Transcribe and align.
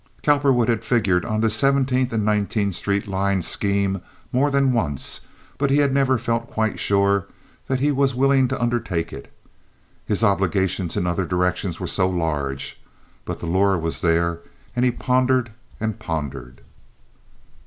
Cowperwood 0.23 0.67
had 0.67 0.83
figured 0.83 1.23
on 1.25 1.41
this 1.41 1.53
Seventeenth 1.53 2.11
and 2.11 2.25
Nineteenth 2.25 2.73
Street 2.73 3.07
line 3.07 3.43
scheme 3.43 4.01
more 4.31 4.49
than 4.49 4.73
once, 4.73 5.21
but 5.59 5.69
he 5.69 5.77
had 5.77 5.93
never 5.93 6.17
felt 6.17 6.47
quite 6.49 6.79
sure 6.79 7.27
that 7.67 7.81
he 7.81 7.91
was 7.91 8.15
willing 8.15 8.47
to 8.47 8.59
undertake 8.59 9.13
it. 9.13 9.31
His 10.07 10.23
obligations 10.23 10.97
in 10.97 11.05
other 11.05 11.27
directions 11.27 11.79
were 11.79 11.85
so 11.85 12.09
large. 12.09 12.81
But 13.25 13.41
the 13.41 13.45
lure 13.45 13.77
was 13.77 14.01
there, 14.01 14.39
and 14.75 14.83
he 14.85 14.89
pondered 14.89 15.51
and 15.79 15.99
pondered. 15.99 16.61